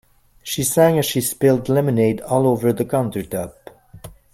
She 0.41 0.63
sang 0.63 0.97
as 0.97 1.05
she 1.05 1.21
spilled 1.21 1.69
lemonade 1.69 2.21
all 2.21 2.47
over 2.47 2.73
the 2.73 2.83
countertop. 2.85 3.53